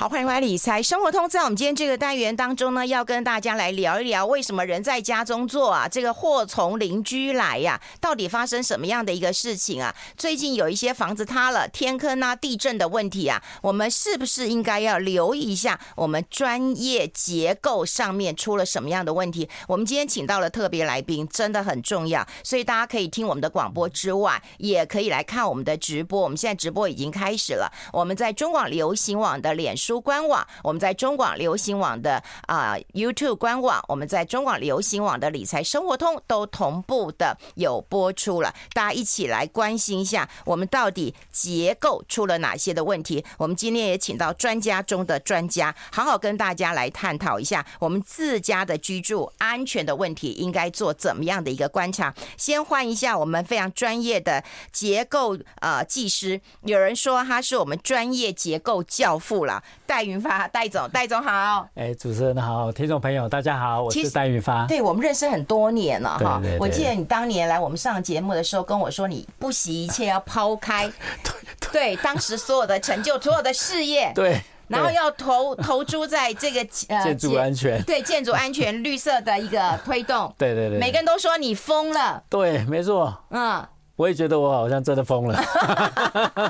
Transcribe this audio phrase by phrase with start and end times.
[0.00, 1.28] 好，欢迎回来理财生活通。
[1.28, 9.94] 在我们今天这个单元当中呢，要跟大家来聊一聊，为什么人在家中坐啊，这个祸从邻居来呀、到底发生什么样的一个事情啊？
[10.16, 19.50] 最近有一些房子塌了、天坑啊、地震的问题啊，我们是不是应该要留意一下我们专业结构上面出了什么样的问题？
[19.68, 26.22] 我们今天请到了特别来宾，真的很重要，所以大家可以听我们的广播之外，也可以来看我们的直播。
[26.22, 29.89] 我们现在直播已经开始了，我们在中广流行网的脸书。
[29.98, 43.24] 官网，我们在中广流行网的啊、YouTube 官网，我们在中广流行网的理财生活通都同步的有播出了，大家一起来关心一下，我们到底结构出了哪些的问题？
[43.38, 52.14] 我们今天也请到专家中的专家，好好跟大家来探讨一下，我们自家的居住安全的问题应该做怎么样的一个观察。
[52.36, 59.62] 先换一下我们非常专业的结构呃技师，有人说他是我们专业结构教父了。
[59.86, 61.66] 戴云发，戴总，戴总好。
[61.74, 64.66] 哎，主持人好，听众朋友大家好，我是戴云发。
[64.66, 66.40] 对，我们认识很多年了哈。
[66.58, 70.90] 我记得你当年来我们上节目的时候跟我说，你不惜一切要抛开
[71.72, 80.32] 对当时所有的成就、所有的事业， 对然后要投投注在这个呃 建筑安全，对建筑安全绿色的一个推动。
[80.38, 82.22] 对对对，每个人都说你疯了。
[82.28, 83.12] 对，没错。
[83.30, 83.66] 嗯。
[84.00, 85.38] 我也觉得我好像真的疯了，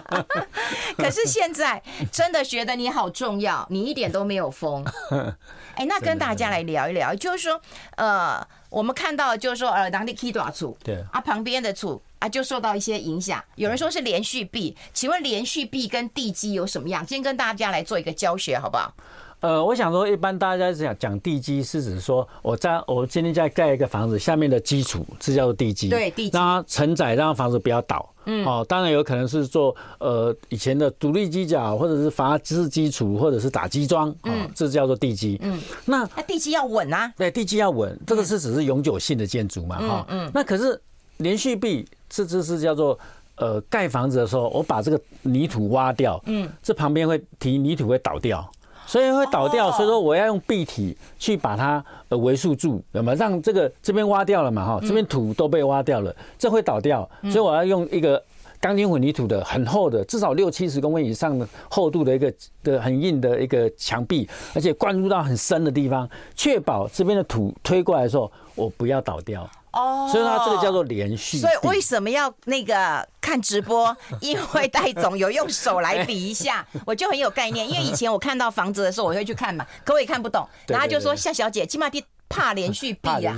[0.96, 4.84] 可是现在真的觉得你好重要，你一点都没有疯。
[5.74, 7.60] 哎，那跟大家来聊一聊，就是说，
[7.96, 13.42] 呃，我们看到就是说，呃，当地 K 多少处，对啊，旁边的处啊就受到一些影响。
[13.56, 17.04] 有人说是连续壁，请问连续壁跟地基有什么样？
[17.04, 18.94] 今天跟大家来做一个教学，好不好？
[19.40, 28.06] 呃，我想说，一般大家讲讲地基，是指说我在我今天在盖一个房子，下面的基础是叫做地基，对，地基让它承载，让房子不要倒。
[28.26, 35.38] 嗯，哦，当然有可能是做呃以前的独立基脚，或者是筏式基础，或者是打基桩，嗯，这叫做地基。
[35.42, 40.78] 嗯，那那地基要稳啊，对，地基要稳，这个是只是永久性的建筑嘛，哈，嗯，那可是
[41.16, 42.98] 连续壁，这这是叫做
[43.36, 48.46] 呃盖房子的时候，我把这个泥土挖掉，嗯，这旁边会提泥土会倒掉。
[48.90, 53.14] 所以会倒掉，所以说我要用壁体去把它呃围束住，那么？
[53.14, 58.20] 让这个这边挖掉了嘛，哈，这边土都被挖掉了，这会倒掉，所以我要用一个
[58.60, 62.34] 钢筋混凝土的很厚的，至少六七十公分以上的厚度的一个
[62.64, 69.48] 的很硬的一个墙壁，而且灌入到很深的地方，确保这边的土推过来的时候，我不要倒掉。
[69.72, 71.38] 哦，所以它这个叫做连续。
[71.38, 73.96] 所以为什么要那个看直播？
[74.20, 77.68] 因为戴总有用手来比一下， 我就很有概念。
[77.68, 80.46] 因为以前我看到房子的时候，我会去看嘛，可我也看不懂。
[80.66, 82.04] 然后就说夏小姐，起码第。
[82.30, 83.36] 怕连续壁呀，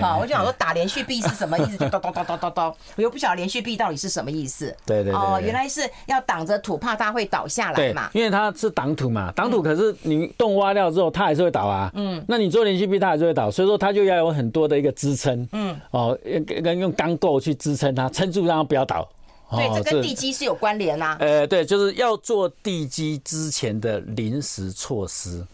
[0.00, 1.76] 好，我就想说打连续壁是什么意思？
[1.76, 4.74] 就叨叨叨叨叨叨，我又不晓得连续壁到底是什么意思。
[4.86, 8.08] 对对哦，原来是要挡着土，怕它会倒下来嘛。
[8.14, 11.92] 因为它是挡土嘛，挡土可是你洞挖掉之后，它还是会倒啊。
[11.94, 15.46] 嗯，那你做连续壁，它还是会倒，所以说它就要有很多的一个支撑。
[15.52, 16.18] 嗯，哦，
[16.64, 19.06] 跟用钢构去支撑它，撑住让它不要倒。
[19.50, 21.16] 对，这跟地基是有关联呐。
[21.20, 25.44] 呃，对，就是要做地基之前的临时措施。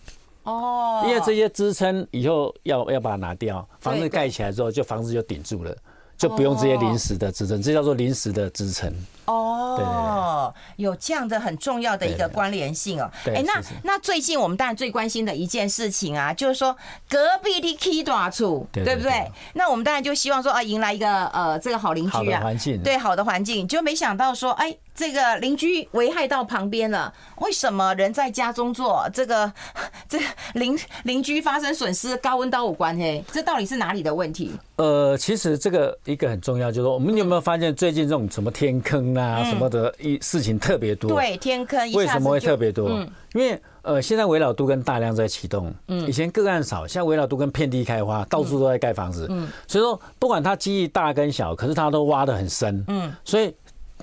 [0.46, 5.76] 哦，因为这些支撑以后要要把它拿掉，房子盖起来之后，就房子就顶住了，
[6.16, 8.92] 就不用这些临时的支撑，这叫做临时的支撑。
[9.26, 13.10] 哦，有这样的很重要的一个关联性哦。
[13.26, 16.76] 哎，那那最近我们当然最关心的一件事情啊，就是说
[17.08, 19.30] 隔壁的 K 大处，对不对？
[19.54, 24.76] 那我们当然就希望说啊，迎来一个呃这个好邻居啊，环境对好的环境，就没想到说哎。
[24.96, 29.06] 这个邻居危害到旁边了，为什么人在家中坐？
[29.12, 29.52] 这个
[30.08, 30.18] 这
[30.54, 33.22] 邻邻居发生损失，高温刀五关嘿？
[33.30, 34.52] 这到底是哪里的问题？
[34.76, 41.10] 呃，其实这个一个很重要，就是说，我们有没有发现最近这种什么天坑啊什么的一事情特别多？
[41.10, 42.88] 对，天坑为什么会特别多？
[43.34, 53.54] 因为呃，现在围绕都跟大量在启动，嗯，以前个案少，现在围绕都跟遍地开花，到处都在盖房子，嗯，所以说不管它基地大跟小，可是它都挖的很深，嗯，所以。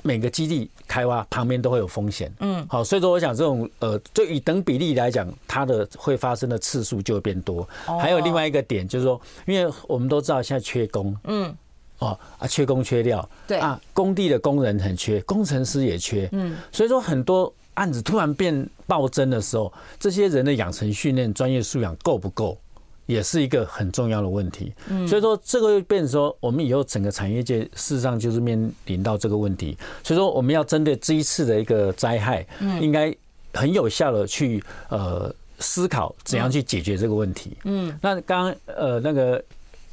[0.05, 7.65] 每个基地开挖旁边都会有风险，嗯，好，所以说我想这种呃，就以等比例来讲，它的会发生的次数就会变多。
[7.85, 11.55] 还有另外一个点就是说，因为我们都知道现在缺工，嗯，
[11.99, 13.59] 哦啊，缺工缺料，对。
[13.59, 22.57] 啊，工地的工人很缺，工程师也缺，嗯，所以说很多案子突然变暴增的时候，这些人的养成训练、专业素养够不够？
[23.05, 25.05] 也是一个很重要的问题，嗯。
[25.05, 33.13] 所以说这个变成说，我们以后整个产业界事实上就是面临到这个问题，所以说我们要针对这一次的一个灾害，嗯应该
[33.53, 35.29] 很有效的去呃
[35.59, 37.57] 思考怎样去解决这个问题。
[37.65, 39.43] 嗯，那刚刚呃那个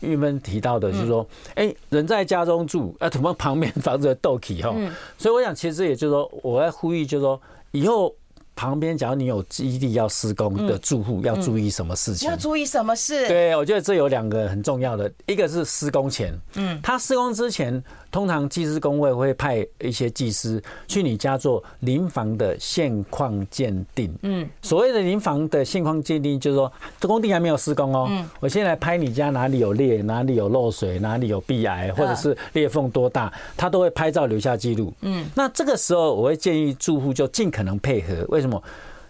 [0.01, 4.75] 玉芬提到的就是说，哎，人在家中住，啊，怎么旁边房子的斗气哈？
[5.17, 7.41] 所以我想其实也就是说，我在呼吁就是说，
[7.73, 8.15] 以后。
[8.61, 12.29] 旁边，假如你有基地要施工的住户，要注意什么事情？
[12.29, 13.27] 要注意什么事？
[13.27, 24.15] 对，我觉得这有两个很重要的，一个是施工前，嗯，他施工之前，通常技师工会会派一些技师去你家做临房的现况鉴定。
[24.25, 26.71] 嗯，所谓的临房的现况鉴定，就是说
[27.01, 34.93] 这工地还没有施工哦，嗯，我先来拍你家哪里有裂，哪里有漏水，哪里有壁癌，或者是裂缝多大，他都会拍照留下记录。
[35.01, 38.50] 嗯，那这个时候我会建议住户就尽可能配合，为什么？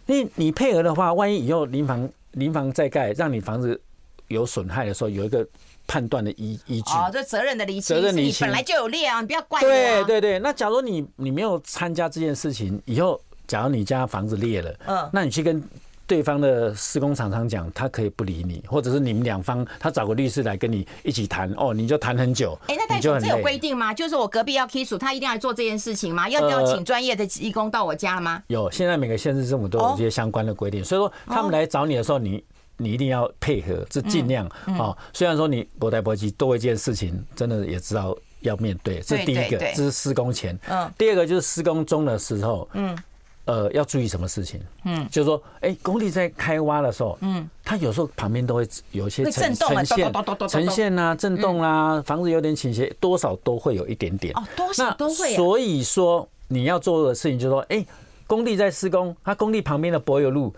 [0.07, 3.81] 你你配合的话，万一以后临房临房再盖，让你房子
[4.29, 5.47] 有损害的时候，有一个
[5.87, 6.91] 判断的依依据。
[6.93, 9.67] 哦，这责任的厘清，责任厘清，本来就有裂啊，你不要怪我。
[9.67, 15.63] 对对对，那假如你你没有参加这件事情，以后假如你家房子裂了，嗯，那你去跟。
[16.11, 22.59] 对方的施工厂商讲，他可以不理你，或者是你们两方他找个律师来跟你一起谈，哦，你就谈很久。
[22.67, 23.95] 哎，那代总这有规定吗？
[23.95, 26.29] 就是我隔壁要起诉，他一定要做这件事情吗？
[26.29, 28.43] 要不要请专业的义工到我家了吗？
[28.49, 32.43] 有，现在每个县市政府都有这些相关的规定，所以说他们来找你的时候，你
[32.77, 34.45] 你一定要配合，是尽量
[34.77, 34.99] 啊。
[35.13, 40.59] 虽然说你不带不急，多一件事情，真的也知道要面对，这是第一个，这是施工前。
[40.69, 40.91] 嗯。
[40.99, 42.99] 第二个就是施工中的时候，嗯。
[43.47, 44.61] 呃，要注意什么事情？
[44.85, 50.13] 嗯，就是说，哎，工地在开挖的时候，嗯，它有时候旁边都会有一些呈呈现、
[50.49, 54.33] 呈现啊，震动啦，房子有点倾斜，多少都会有一点点。
[54.37, 55.35] 哦，多少都会。
[55.35, 57.85] 所以说，你要做的事情就是说，哎，
[58.27, 60.55] 工地在施工，它工地旁边的柏油路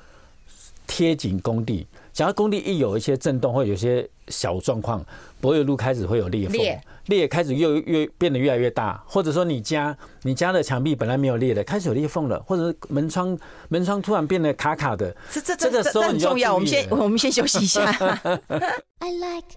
[0.87, 1.87] 贴紧工地。
[2.12, 5.05] 假如工地一有一些震动或有些小状况，
[5.40, 6.58] 柏油路开始会有裂缝，
[7.06, 7.29] 裂。
[7.29, 13.38] 开始又越变得越来越大，或者说你家你家的墙壁本来没有裂的，开始有裂缝了，或者是门窗
[13.69, 16.55] 门窗突然变得卡卡的，这这这个时候很重要。
[16.55, 17.84] 我们先我们先休息一下。
[18.99, 19.49] I like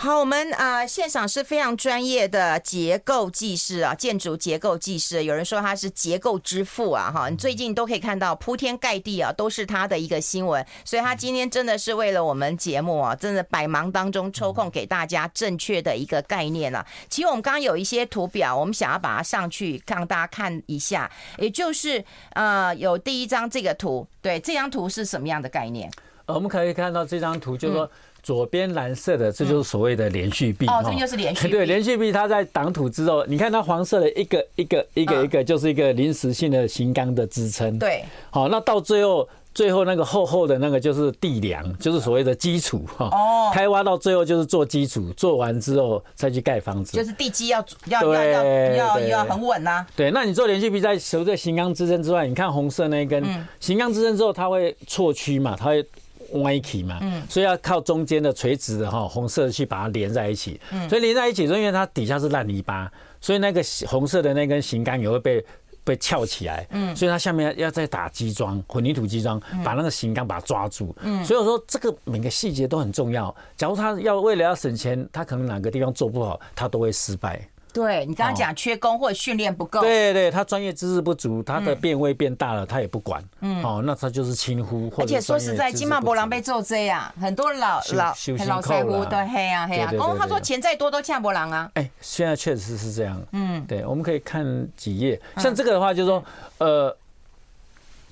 [0.00, 16.86] 好，我们啊，现场是非常专业的结构技师啊，建筑结构技师，有人说他是结构之父啊，哈，你最近都可以看到铺天盖地啊，都是他的一个新闻，所以他今天真的是为了我们节目啊，真的百忙当中抽空给大家正确的一个概念啊。
[17.10, 22.04] 其实我们刚刚有一些图表，我们想要把它上去让大家看一下，也就是
[22.34, 25.90] 呃，有第一张这个图，对，这张图是什么样的概念？
[26.26, 27.90] 我们可以看到这张图，就是说。
[28.22, 30.66] 左边蓝色的，这就是所谓的连续壁。
[30.66, 31.52] 哦，这就是连续壁。
[31.54, 37.78] 对，连续壁它在挡土之后，你看它黄色的一个一个一个一个，就是一个临时性的型钢的支撑。
[37.78, 38.04] 对。
[38.30, 43.06] 好，那到最后最后那个厚厚的那个就是地梁，就是所谓的基础哈。
[43.06, 43.50] 哦。
[43.54, 46.96] 开挖到最后就是做基础，做完之后再去盖房子。
[46.96, 49.86] 就是地基要要要要要要很稳呐。
[49.96, 53.24] 对，那你做连续壁在除了型钢支撑之外，你看红色那一根
[53.58, 55.86] 型钢支撑之后，它会错曲嘛，它会。
[56.32, 62.90] 歪起嘛，所以要靠中间的垂直的哈红色去把它连在一起，所以连在一起，因为它底下是烂泥巴，
[63.20, 65.44] 所以那个红色的那根型杆也会被
[65.84, 70.94] 被翘起来，所以它下面要再打基桩混凝土基桩，把那个型杆把它抓住，
[71.24, 73.34] 所以我说这个每个细节都很重要。
[73.56, 77.40] 假如他要为了要省钱，他可能哪个地方做不好，他都会失败。
[77.72, 84.90] 对，你刚刚讲缺工或者训练不够，对对，他专业知识不足，他的变位变大了，他也不管，嗯，哦，那他就是轻忽。
[84.98, 91.70] 而且说实在，金马博朗被做这样，很多老老老师傅都黑啊黑啊，哦他说钱再多都呛不狼啊。
[91.74, 96.24] 哎，现在确实是这样，嗯，对，我们可以看几页，像这个的话，就是说，
[96.58, 96.96] 呃，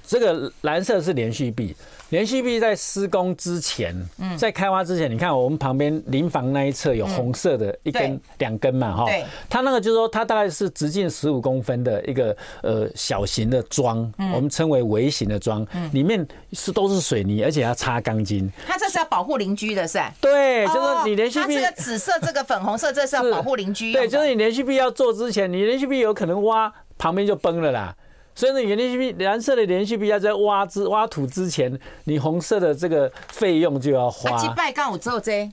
[0.06, 1.74] 这个蓝色是连续壁。
[2.10, 9.06] 连续壁在施工之前，嗯在开挖之前，你看我们旁边邻房那一侧有红色的一根、两根嘛，哈，
[9.48, 18.50] 它那个就是说，它大概是直径十五公分的一个呃小型的桩，我们称为微型的桩，里面是都是水泥，而且要插钢筋。
[18.66, 20.14] 它这是要保护邻居的，是吧？
[20.20, 23.92] 对，就是你连续壁，它这个紫色、这个粉红色，这是要保护邻居。
[23.92, 27.94] 对，就是你连续壁要做之前，你连续壁有可能挖旁边就崩了啦。
[28.36, 34.36] 所以呢，连续壁蓝色的连续壁要在挖之挖土之前，你红色的这个费用就要花。
[34.36, 35.50] 几百刚有做这？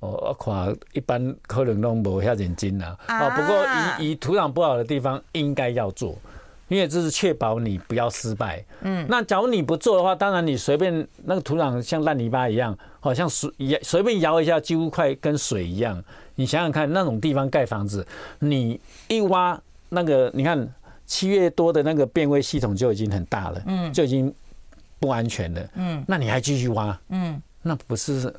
[0.00, 2.96] 哦，我看一般可能都无遐认真啦。
[3.08, 3.66] 哦，不过
[4.00, 6.16] 以以土壤不好的地方应该要做，
[6.68, 8.64] 因为这是确保你不要失败。
[8.80, 9.06] 嗯。
[9.06, 13.50] 那假如你不做的话，当然你随便那个土壤像烂泥巴一样，好像随
[13.82, 16.02] 随便摇一下，几乎快跟水一样。
[16.36, 18.06] 你想想看，那种地方盖房子，
[18.38, 20.66] 你一挖那个，你看。
[21.06, 24.34] 七月多的那个变位系统就已经很大了，嗯，就已经
[24.98, 28.32] 不安全了，嗯，那你还继续挖，嗯，那不是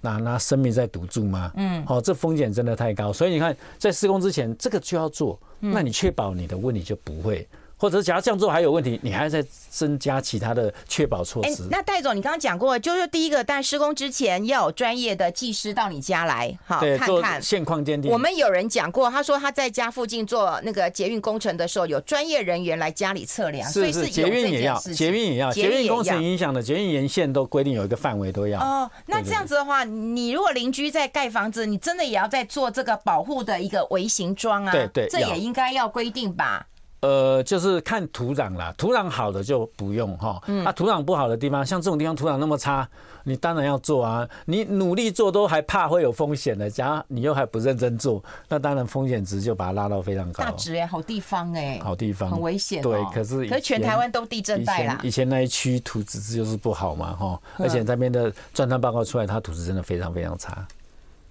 [0.00, 1.52] 拿拿生命在赌注吗？
[1.56, 7.48] 嗯，好，这风险真的太高，所以你看，在施工之前这个就要做，那你确保你的问题就不会
[7.82, 11.64] 或者假如这样做还有问题，你还要再增加其他的确保措施。
[11.64, 18.08] 欸、那戴总，你刚刚讲过，就是第一个，在施工之前要有专业的技师到你家来，好看看现况鉴定。
[18.12, 28.60] 我们有人讲过，他说他在家附近做那个捷运工程的时候，有专业人员来家里测量，是是所以是捷运也要，捷运也要，捷运工程影响的捷运沿线都规定有一个范围都要。
[28.60, 34.70] 哦，那这样子的话，你如果邻居在盖房子，你真的也要在做这个保护的一个微型桩啊？
[34.70, 36.68] 对对，这也应该要规定吧？
[37.02, 40.40] 呃，就是看土壤啦，土壤好的就不用哈。
[40.46, 40.64] 嗯。
[40.64, 42.88] 啊，土壤不好的地方，像这种地方土壤那么差，
[43.24, 44.26] 你当然要做啊。
[44.44, 50.44] 你努力做都还怕会有风险的，假如你又还不认真做，那当然风险值就把它拉到非常高。
[50.44, 52.80] 大直哎，好地方哎，好地方，很危险。
[52.80, 55.00] 对，可是可是全台湾都地震带啦。
[55.02, 60.64] 以前那一区土质就是不好嘛哈，而且那边的钻探报告出来，它土质真的非常非常差。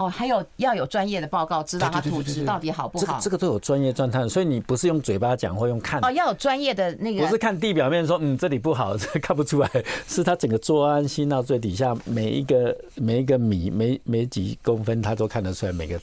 [0.01, 3.19] 哦，还有要有专业的报告，知道它土质到底好不好？
[3.21, 6.03] 这个都有专业钻探，所以你不是用嘴巴讲或用看。
[6.03, 7.21] 哦，要有专业的那个。
[7.21, 9.69] 不是看地表面说，嗯，这里不好， 这看不出来，
[10.07, 15.99] 是它整个做安心到最底下每一个每一个米每每几公分，它都看得出来每个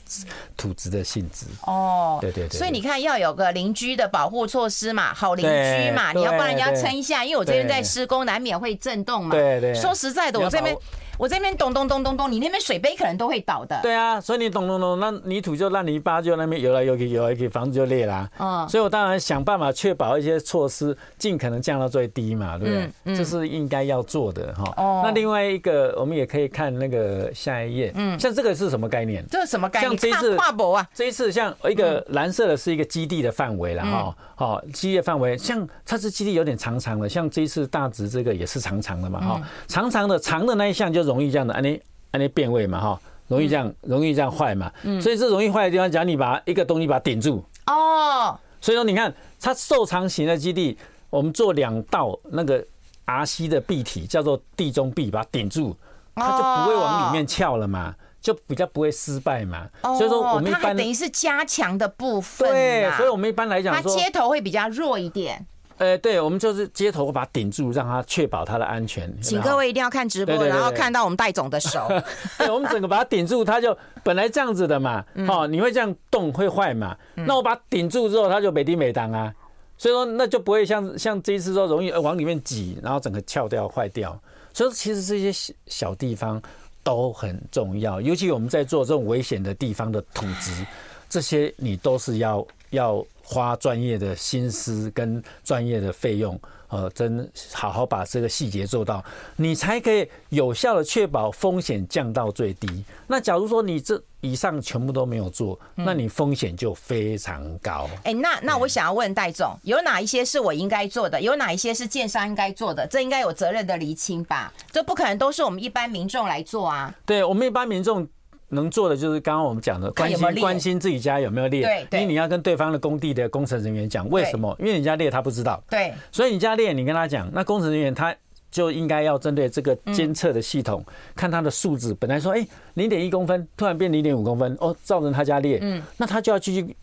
[0.55, 1.45] 土质的性质。
[1.65, 2.57] 哦，对对对。
[2.57, 9.31] 所以你看，要有个邻居的保护措施嘛，好邻居嘛，你要帮人家撑一下，因为我这边在施工，难免会震动嘛。
[9.31, 9.73] 对对。
[9.73, 10.73] 说实在的，我这边。
[11.19, 13.77] 我这边咚咚咚咚咚，你那边水杯可能都会倒的。
[13.83, 18.29] 对啊，所以你咚咚咚，那泥土就烂泥巴就那边游来游去，游来游去，房子就裂啦。
[18.39, 22.91] 嗯，所以我当然想办法确保一些措施，尽可能降到最低嘛，对不对？
[23.03, 24.73] 嗯，这是应该要做的哈。
[24.77, 25.01] 哦。
[25.03, 27.91] 那另外一个，我们也可以看那个下一页。
[27.95, 28.17] 嗯。
[28.17, 29.21] 像这个是什么概念？
[29.29, 29.89] 这是什么概念？
[29.89, 34.15] 像这一次跨博啊，这一次像一个蓝色的是一个基地的范围了哈。
[34.37, 39.41] 好，基地范围，像它是基地有点长长的，像这一次大直这个也是长长的嘛哈。
[39.67, 41.79] 长长的长的那一项就容易这样的，哎
[42.11, 44.71] 按那变位嘛哈，容易这样，容易这样坏嘛。
[44.83, 45.01] 嗯。
[45.01, 47.43] 所以这容易坏的地方，假如你把一个东西把它顶住。
[47.65, 48.39] 哦。
[48.61, 50.77] 所以说，你看它瘦长型的基地，
[51.09, 52.63] 我们做两道那个
[53.05, 55.75] RC 的壁体，叫做地中壁，把它顶住，
[56.15, 59.67] 它就不会往里面翘了嘛，就比较不会失败嘛。
[59.83, 59.95] 哦。
[59.97, 62.49] 所以说，我们一般等于是加强的部分。
[62.49, 62.91] 对。
[62.97, 65.45] 所以我们一般来讲，它接头会比较弱一点。
[65.79, 69.09] 呃，对，我们就是接头把它顶住，让它确保它的安全。
[69.21, 71.87] 请各位一定要看直播，然后看到我们戴总的手。
[72.37, 76.97] 对，我们整个把它顶住，它就本来这样子的嘛，哦，你会这样动会坏嘛？
[77.15, 79.33] 那我把它顶住之后，它就没滴没当啊，
[79.77, 84.21] 所以说那就不会像像这一次说容易往里面挤，然后整个翘掉坏掉。
[84.53, 86.41] 所以其实这些小小地方
[86.83, 90.65] 都很重要，尤其我们在做这种危险的地方的土质，
[91.07, 93.05] 这些你都是要要。
[93.31, 99.05] 花专业的心思跟专业的费用，呃，真好好把这个细节做到，
[99.35, 102.83] 你才可以有效的确保风险降到最低。
[103.05, 107.87] 那假如说你这以上全部都没有做，那你风险就非常高。
[108.03, 111.21] 哎，那那我想要问戴总，有哪一些是我应该做的？
[111.21, 112.87] 有哪一些是建商应该做的？
[112.87, 114.51] 这应该有责任的厘清吧？
[114.71, 116.91] 这不可能都是我们一般民众来做啊。
[117.05, 118.07] 对，我们一般民众。
[118.49, 128.15] 能做的就是刚刚我们讲的，关心关心自己家有没有裂，因为你要跟对方的工地的工程人员讲为什么，因为你家裂他不知道，对，所以你家裂你跟他讲，那工程人员他
[128.51, 130.83] 就应该要针对这个监测的系统，
[131.15, 136.75] 看他的数字，本来说哎零点一公分，突然变零点五公分，哦，造成他家裂，嗯，那他就要继续。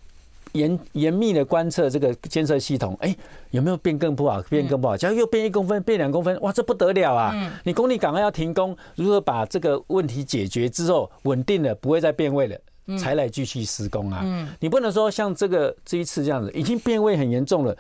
[0.57, 3.19] 严严密的观测这个监测系统，哎、欸，
[3.51, 4.41] 有没有变更不好？
[4.43, 7.35] 变更不好，假如又变一公分，变两公分，哇，这不得了啊！
[7.65, 12.59] 你工地赶快要停工，如何把这个问题解决之后稳定了，不会再变位了，
[12.99, 14.25] 才来继续施工啊？
[14.61, 17.77] 你不能说像这个这一次这样子，已经变位很严重了，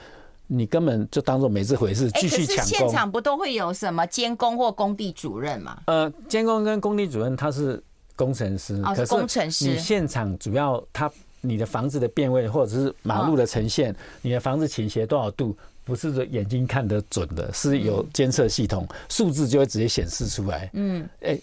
[0.46, 2.66] 你根本就当做没这回事，继续抢工。
[2.66, 5.78] 现场不都会有什么监工或工地主任吗？
[5.86, 7.82] 呃，监工跟工地主任他是
[8.14, 9.68] 工程师，哦，是工程师。
[9.68, 11.10] 你现场主要他。
[11.40, 20.68] 你的房子的变位，或者是马路的呈现，你的房子倾斜多少度，不是说眼睛看得准的，是有监测系统，数字就会直接显示出来。
[20.72, 21.38] 嗯，哎，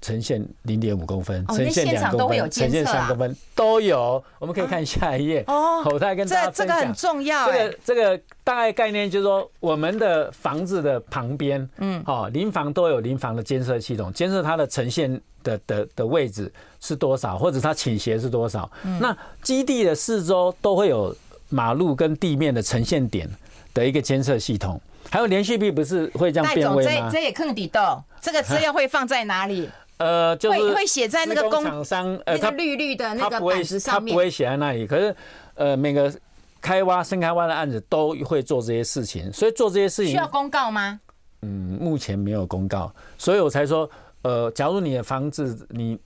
[0.00, 4.22] 呈现零点五公分，呈现两公分，呈现三公分，都有。
[4.38, 5.44] 我们可以看下一页。
[5.46, 6.50] 哦，口袋跟大家。
[6.50, 7.46] 这个很重要。
[7.46, 15.20] 这个这个大概概念就是说，我们的房子的旁边，嗯，哦，邻房都有邻房的监测系统，监测它的呈现。
[15.44, 18.68] 的的的位置是多少，或者它倾斜是多少？
[18.82, 21.14] 嗯、那基地的四周都会有
[21.50, 23.30] 马路跟地面的呈现点
[23.72, 27.08] 的一个监测系统，还有连续壁不是会这样变位吗？
[27.08, 29.70] 这这也坑底豆，这个资料会放在哪里？
[29.98, 34.86] 呃，就是会会写在那个工厂商呃，它绿绿的那个板子上面，它不会写在那里。
[34.86, 35.14] 可是
[35.54, 36.12] 呃，每个
[36.60, 40.98] 开挖、深开挖的案子都会做这些事情，所以做这些事情需要公告吗？
[41.42, 43.88] 嗯，目前没有公告，所以我才说。
[44.24, 45.98] 呃，假如你的房子你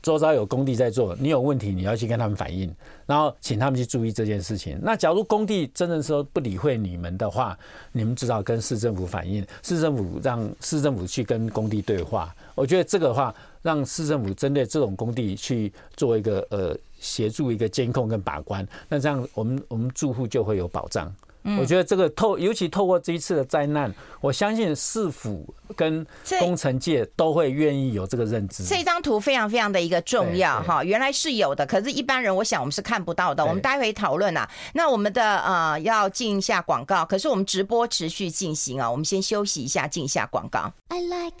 [0.00, 2.72] 周遭有工地在做，你有问题你要去跟他们反映，
[3.04, 4.78] 然后请他们去注意这件事情。
[4.80, 7.58] 那假如工地真的说不理会你们的话，
[7.92, 12.34] 你们至少跟市政府反映，市政府让市政府去跟工地对话。
[12.54, 21.12] 我觉得这个的话，让市政府针对这种工地去做一个呃协助一个监控跟把关，那这样我们我们住户就会有保障。
[21.58, 26.06] 我觉得这个透，尤其透过这一次的灾难，我相信市府跟
[26.38, 28.64] 工程界都会愿意有这个认知。
[28.64, 33.44] 这张图非常非常的一个重要哈，原来是有的，可是一般人我想我们是看不到的。
[33.44, 40.72] 我们待会讨论啊，那我们的呃要进一下广告，可是我们直播持续进行啊，我们先休息一下，进一下广告。
[40.88, 41.36] I like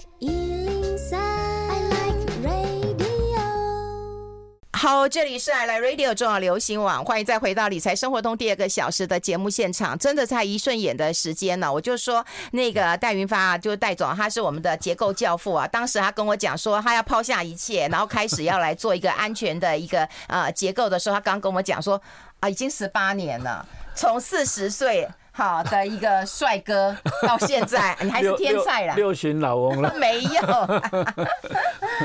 [4.82, 9.96] 好，这里是爱来 Radio 重要流行网，欢迎再回到理财生活通第二个小时的节目现场。
[9.96, 15.68] 真的在一瞬眼的时间呢，我就说那个戴云发啊就是戴总，他是我们的结构教父啊。
[15.68, 22.02] 当时他跟我讲说，他要抛下一切，然后开始要来做一个安全的一个呃结构的时候，他刚跟我讲说
[22.40, 25.08] 啊，已经十八年了，从四十岁。
[25.34, 26.94] 好的一个帅哥，
[27.26, 29.90] 到现在你还是天才啦，六旬老翁了？
[29.96, 30.40] 没有，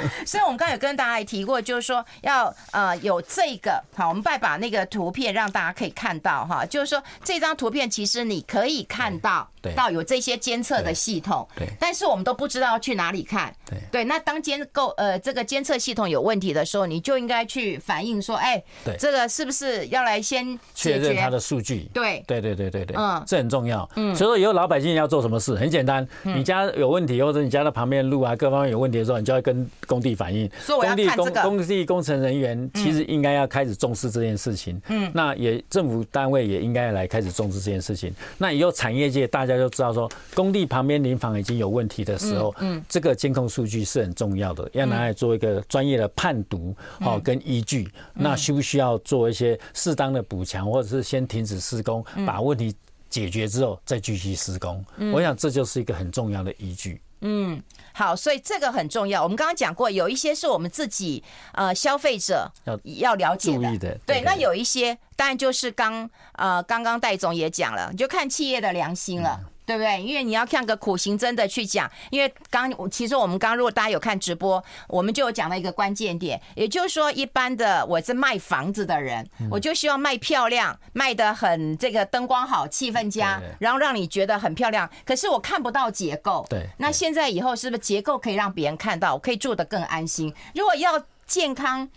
[0.26, 9.50] 所以我们刚才有跟大家也提过，就是说要呃有这个好，我们再把那个图片让大家可以看到哈，就是说这张图片其实你可以看到。
[9.76, 14.04] 到有这些监测的系统，对，但是我们都不知道去哪里看，对，对。
[14.04, 21.90] 那当监构呃这个监测系统有问题的时候，你就应该去反映说，哎，对，这个是不是要来先确认它的数据？
[21.94, 23.90] 对，对，对，对，对，对，嗯，这很重要。
[23.96, 30.50] 嗯，所以说以后老百姓要做什么事，很简单，你家有问题或者你家的旁边路啊各方面有问题的时候，你就要跟工地反映。
[30.60, 31.42] 所以我要看这个。
[31.42, 34.80] 工地工程人员其实应该要开始重视这件事情。
[34.88, 38.14] 嗯，那也政府单位也应该来开始重视这件事情。
[38.38, 40.10] 那以后产业界大家就知道说。
[40.36, 47.90] 工地旁边临房已经有问题的时候，嗯，这个监控数据是很重要的，要拿来做一个专业的判读，好跟依据。
[48.14, 52.72] 那需不需要做一些适当的补强，或者是先停止施工，把问题
[53.10, 54.86] 解决之后再继续施工？
[55.12, 57.02] 我想这就是一个很重要的依据。
[57.22, 57.62] 嗯，
[57.94, 59.24] 好，所以这个很重要。
[59.24, 64.22] 我们刚刚讲过，有一些是我们自己呃消费者要要了解的，对。
[64.22, 69.40] 那有一些当然就是刚呃刚刚戴总也讲了，你就看企业的良心了。
[69.68, 70.02] 对不对？
[70.02, 84.90] 因为你要像个苦行僧的去讲，因为刚其实我们刚如果大家有看直播，我们就有讲了一个关键点，也就是说，一般的我是卖房子的人，我就希望卖漂亮，卖的很这个灯光好，气氛佳，然后让你觉得很漂亮。
[85.06, 86.46] 可是我看不到结构。
[86.50, 86.66] 对。
[86.78, 90.34] 那现在以后是不是结构可以让别人看到，我可以住得更安心？
[90.56, 91.90] 如果要健康、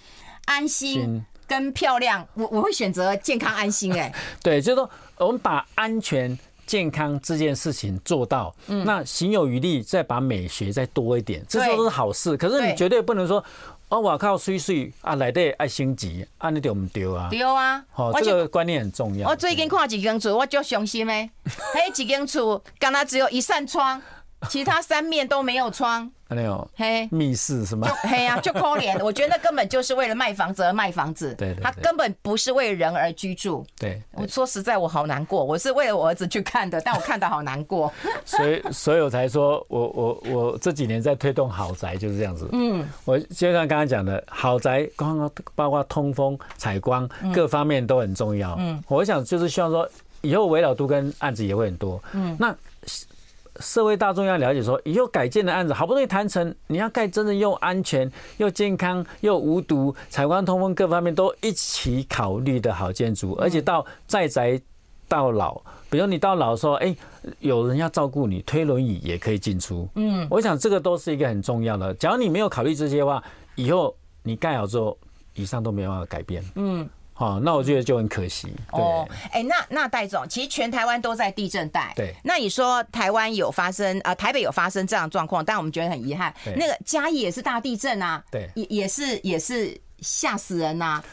[0.47, 3.97] 安心跟漂亮，我我会选择健康安心。
[3.97, 6.37] 哎， 对，就是说我们把安全。
[6.71, 12.37] 健康这件事情做到，那行有余力，再把美学再多一点，这都是好事。
[12.37, 13.45] 可是你绝对不能说，
[13.89, 17.27] 哦，我靠，水水啊，来得爱升级，啊，你丢不丢啊？
[17.29, 17.85] 对啊！
[17.91, 19.29] 好，这个观念很重要。
[19.29, 21.29] 我最近看几间厝，我就伤心诶，
[21.75, 24.01] 嘿，几间厝，刚才只有一扇窗，
[24.49, 26.09] 其他三面都没有窗。
[26.31, 27.89] 没有，嘿，密室是吗？
[28.03, 28.97] 嘿呀，就可怜。
[29.05, 33.67] 我觉得那根本就是为了卖房子而卖房子，对，他根本不是为人而居住。
[33.79, 35.45] 对，我说实在，我好难过。
[35.45, 37.93] 我是为了我儿子去看的， 但我看到好难过。
[38.25, 42.49] 所以，所以我才说我我我这几年在推动豪宅就是这样子。
[42.53, 48.57] 嗯，我就像刚刚讲的，豪宅光包括通风、采光各方面都很重要。
[48.59, 49.89] 嗯，我想就是希望说，
[50.21, 52.03] 以后危老都跟案子也会很多。
[52.13, 52.55] 嗯，那。
[53.61, 64.61] 社会大众要了解说，以后改建的案子好不容易谈成，你要盖真的又安全又健康又无毒，采光通风各方面都一起考虑的好建筑，而且到在宅
[65.07, 66.97] 到老，比如你到老的时候，哎，
[67.41, 69.89] 有人要照顾你，推轮椅也可以进出。
[69.95, 71.93] 嗯，我想这个都是一个很重要的。
[71.95, 73.23] 假如你没有考虑这些的话，
[73.55, 74.97] 以后你盖好之后，
[75.35, 76.43] 以上都没办法改变。
[76.55, 76.89] 嗯。
[77.21, 78.49] 哦，那我觉得就很可惜。
[78.73, 81.93] 哦，哎，那那戴总，其实全台湾都在地震带。
[81.95, 82.15] 对。
[82.25, 84.15] 那你说台湾有发生啊、呃？
[84.15, 86.35] 台北有发生这样的状况，但我们觉得很遗憾。
[86.57, 88.25] 那个嘉义也是大地震啊。
[88.31, 88.49] 对。
[88.55, 91.05] 也也是也是吓死人呐、啊。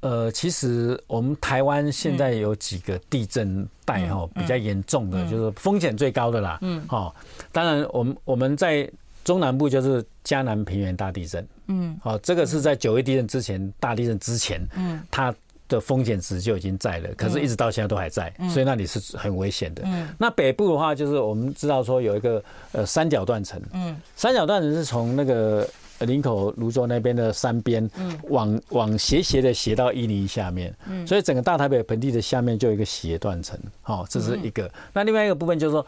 [0.00, 6.58] 呃，其实我们台湾现在有几个地震带哈比较严重的，就是风险最高的啦。
[6.62, 6.86] 嗯。
[6.86, 7.12] 好，
[7.50, 8.88] 当然我们我们在
[9.24, 11.44] 中南部就是嘉南平原大地震。
[11.66, 11.98] 嗯。
[12.00, 14.64] 好，这个是在九一地震之前，大地震之前。
[14.76, 15.02] 嗯。
[15.10, 15.34] 它。
[15.68, 19.82] 的风险值就已经在了，可是一直到现在都还在，所以那里是很危险的。
[19.86, 25.68] 嗯那北部的话，就是我们知道说有一个呃三角断层，嗯，三角断层是从那个
[26.00, 34.70] 林口泸州那边的山边，嗯，往往斜斜的斜到伊犁下面，嗯，所以整个大台北盆地的下面就有一个斜断层，好，这是一个。
[34.92, 35.86] 那另外一个部分就是说。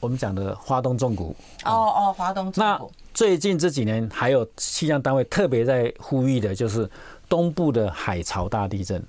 [0.00, 1.34] 我们讲的华东重谷。
[1.64, 2.60] 哦哦，华东纵谷。
[2.60, 2.78] 那
[3.14, 6.86] 最近这几年还有气象单位特别在呼吁的，就是
[7.26, 9.02] 东部的海潮大地震。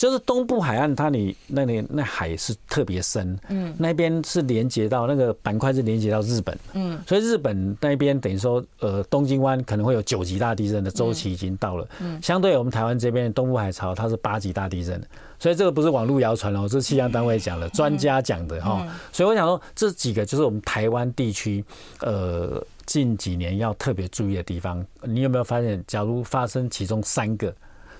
[0.00, 14.98] 就是东部海岸，它里那里那海是特别深，嗯，那边是连接到那个板块是连接到日本，嗯，所以日本那边等于说，呃，东京湾可能会有九级大地震的周期已经到了，嗯，相对我们台湾这边东部海潮，它是八级大地震，
[15.38, 21.62] 所以这个不是网络谣传哦，这是气象单位讲的，专家讲的哈，所以我想说，这几个就是我们台湾地区，
[22.00, 27.54] 呃，近几年要特别注意的地方，你有没有发现，假如发生其中三个？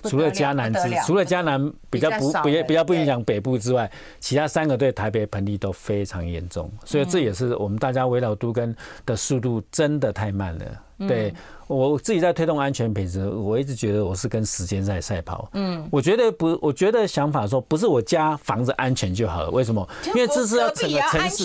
[0.04, 10.64] 除了嘉南之，除了嘉南比较不比较比较不影响北部之外，其他三个对台北盆地都非常严重，所以这也是我们大家围绕都跟的速度真的太慢了。
[11.08, 11.32] 对，
[11.66, 15.48] 我自己在推动安全品质，我一直觉得我是跟时间在赛跑。
[15.54, 19.50] 嗯，我觉得不，我觉得想法说不是我家房子安全就好了。
[19.50, 19.88] 为什么？
[20.14, 21.44] 因为这是要整个城市，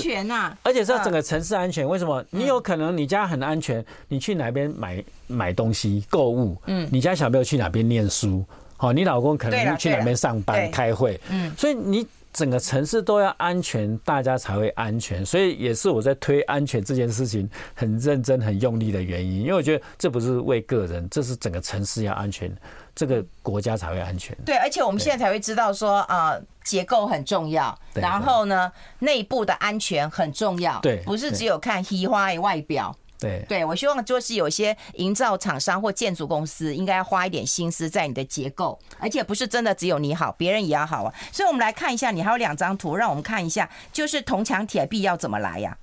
[0.63, 1.87] 而且是要整个城市安全。
[1.87, 2.23] 为什么？
[2.29, 8.43] 你有可能你家很安全，你去哪边买买东西、购物，嗯，你家小朋友去哪边念书，
[8.77, 12.05] 好，你老公可能去哪边上班、开会，嗯，所以你。
[12.35, 19.39] 整个城市都要安全，大家才会安全，所以也是我在推安全这件事情很认真、很用力的原因。
[19.39, 22.53] 因为我觉得这不是为个人，这是整个城市要安全，
[22.93, 24.37] 这个国家才会安全。
[24.45, 28.69] 对，而且我们现在才会知道说啊，结构很重要，然后呢，
[28.99, 32.93] 内部的安全很重要，对，不是只有看虚华的外表。
[33.25, 41.13] 对，对我希望就是有些营造厂商或建筑公司应该要花一点心思在你的结构，而且不是真的只有你好，别人也要好啊。
[41.31, 45.77] 所以，我们来看一下，你还有两张图，让我们看一下，就是铜墙铁壁要怎么来呀？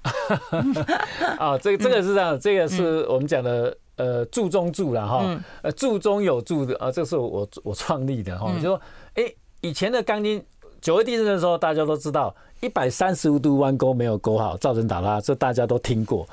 [1.38, 8.80] 啊， 这个这个是这样，这个是我们讲的呃，柱中柱了哈，呃，柱中有柱的啊，这是我我创立的哈，就说
[9.14, 9.24] 哎，
[9.60, 10.42] 以前的钢筋
[10.80, 16.26] 九二地震的时候，大家都知道一百三十五度弯钩没有勾好，造成打拉，这大家都听过。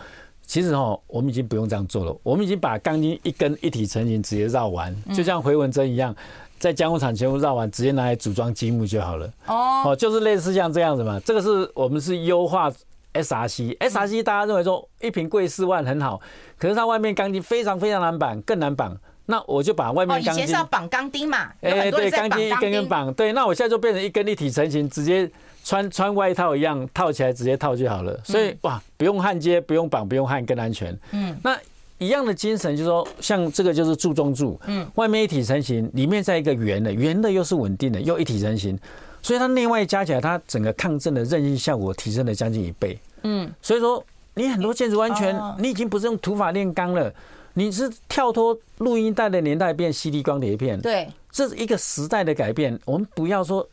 [0.49, 2.17] 其实哈，我们已经不用这样做了。
[2.23, 6.13] 我们已经把钢筋一根一体成型直接绕完，就像回纹针一样，
[6.57, 9.31] 在加工厂全部绕完，直接拿来组装积木就好了。
[9.45, 11.21] 哦，就是类似像这样子嘛。
[11.23, 12.67] 这个是我们是优化
[13.13, 16.19] SRC，SRC 大家认为说一瓶贵四万很好，
[16.57, 18.97] 可是它外面钢筋非常非常难绑，更难绑。
[19.27, 21.51] 那我就把外面钢筋，以前是要绑钢钉嘛？
[21.61, 23.13] 哎，对，钢筋一根根绑。
[23.13, 25.29] 对，那我现在就变成一根一体成型，直接。
[25.63, 28.19] 穿穿外套一样套起来，直接套就好了。
[28.23, 30.97] 所以哇，不用焊接，不用绑，不用焊，更安全。
[31.11, 31.57] 嗯，那
[31.99, 38.79] 一样的精神就是说，像这个就是柱中柱，嗯，外面一体成型，里面再一个圆的，圆的又是稳定的，又一体成型，
[39.21, 42.97] 所以它内外加起来，它整个抗震的韧性效果提升了将近一倍。
[43.23, 47.13] 嗯，所以说你很多建筑安全，你已经不是用土法炼钢了，
[47.53, 50.79] 你是跳脱录音带的年代变 CD 光碟片。
[50.79, 52.79] 对，这是一个时代的改变。
[52.85, 53.67] 我们不要说。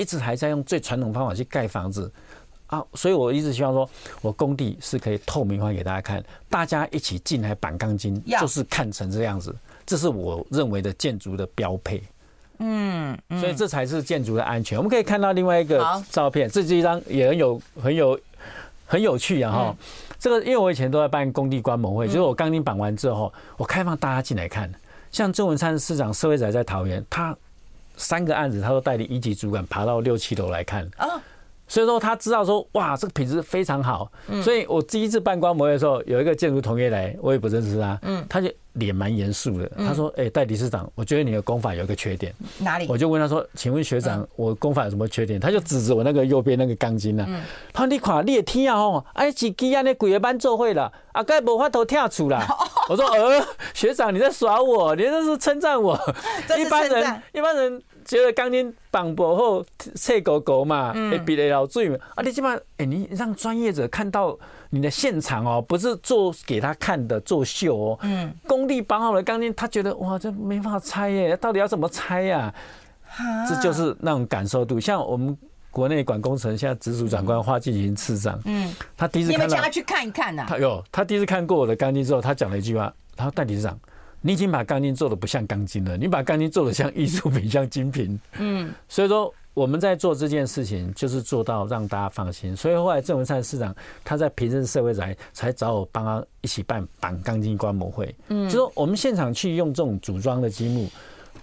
[0.00, 2.10] 一直还在用最传统方法去盖房子
[2.68, 3.88] 啊，所以我一直希望说，
[4.22, 12.02] 我工地是可以透明化给大家看，大家一起进来绑钢筋，就是看成这样子，这是我认为的建筑的标配。
[12.58, 14.78] 嗯，所以这才是建筑的安全。
[14.78, 18.20] 我们可以看到另外一个照片，这是一张也很有很有
[18.86, 19.76] 很有趣啊哈。
[20.18, 24.72] 这个因为我以前都在办工地观摩会，就是我钢筋绑完之后，我开放大家进来看，
[25.10, 27.36] 像郑文灿市长社会仔在桃园，他。
[28.00, 30.90] 三个案子，他都带领一级主管爬到六七楼来看，
[31.68, 34.10] 所以说他知道说，哇，这个品质非常好。
[34.42, 47.24] 所以我第一次办观摩的时候，有一个建筑同业来，我也不认识他，嗯，他就脸蛮严肃的，他说：“哎，代理事长，我觉得你的功法有一个缺点，哪里？”我就问他说：“请问学长，我功法有什么缺点？”他就指着我那个右边那个钢筋呢，
[47.72, 52.44] 他说：“你看，你也听啊吼，哎，几几啊，那鬼班做会了，啊，该无法头跳出啦。
[52.90, 55.96] ”我说：“呃，学长你在耍我，你这是称赞我。
[56.58, 61.96] 一般人，一般人。”觉得钢筋绑不好脆狗狗嘛，会比得了最嘛。
[62.14, 64.38] 啊，你起码哎，你让专业者看到
[64.70, 67.98] 你的现场哦，不是做给他看的做秀哦。
[68.02, 72.52] 嗯，工地绑好了钢筋，他觉得哇，这没法拆耶，到底要怎么拆呀？
[73.48, 74.78] 这就是那种感受度。
[74.78, 75.36] 像我们
[75.70, 80.46] 国内管工程现在直属长官花进行次长，嗯，他第一次你们叫他去看一看呐。
[80.48, 83.78] 他有，他第一次看过我的钢筋之后，他讲了一句话，他说：“戴理事长。”
[84.22, 88.20] 你已经把钢筋做的不像钢筋了，你把钢筋做的像艺术品，像精品。
[88.38, 92.54] 嗯，所以说我们在做这件事情，就是做到让大家放心。
[92.54, 98.14] 所以后来郑文灿市长他在平镇社会宅才找我帮他一起办绑钢筋观摩会。
[98.28, 100.86] 嗯，就说我们现场去用这种组装的积木，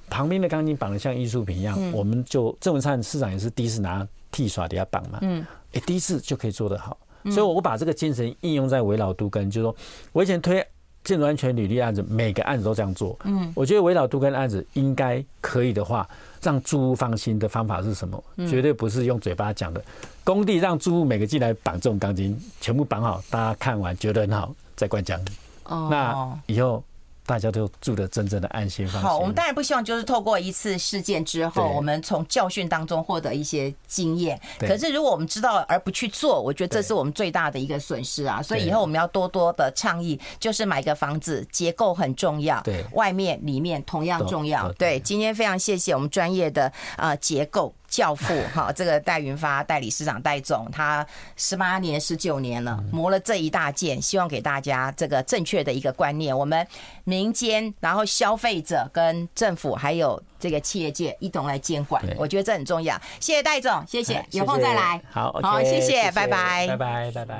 [0.10, 5.18] 旁边的钢筋绑的像艺术品一样，我们就郑文灿市长也是第一次拿剃刷底下绑嘛。
[5.24, 6.96] 嗯，哎，第一次就可以做得好。
[7.32, 9.76] 所以我把这个精神应用在围绕都根，就是说
[10.12, 10.63] 我以前推。
[11.08, 13.17] 建筑安全履历案子，每个案子都这样做。
[13.24, 16.06] 嗯，我觉得围绕杜根案子应该可以的话，
[16.41, 18.22] 让住户放心的方法是什么？
[18.50, 19.82] 绝对不是用嘴巴讲的。
[20.26, 25.17] 工地让住户每个进来绑这种钢筋，全部绑好，大家看完觉得很好，再灌浆。
[25.63, 26.84] 哦，那以后。
[27.28, 29.02] 大家都住的真正的安心放心。
[29.02, 34.40] 好，我们当然不希望就是透过一次事件之后，我们从教训当中获得一些经验。
[34.58, 38.42] 可是如果我们知道而不去做，我觉得这是我们最大的一个损失啊。
[38.42, 44.72] 所以以后我们要多多的倡议，就是买个房子结构很重要，对，外面里面同样重要。
[44.74, 47.74] 对，今天非常谢谢我们专业的呃结构。
[47.88, 56.38] 教父 哈，这个戴云发代理市长戴总，他十八年、十九年了，磨了这一大件，希望给大家这个正确的一个观念。
[56.38, 56.65] 我们
[57.04, 63.00] 民间，然后消费者跟政府，还有这个企业界一同来监管，我觉得这很重要。
[63.19, 65.02] 谢谢戴总，谢谢，有空再来。
[65.10, 67.36] 好，好，谢谢，拜拜，拜拜，拜拜。